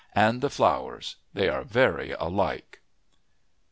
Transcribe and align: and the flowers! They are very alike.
and 0.15 0.41
the 0.41 0.49
flowers! 0.49 1.15
They 1.31 1.47
are 1.47 1.63
very 1.63 2.09
alike. 2.13 2.81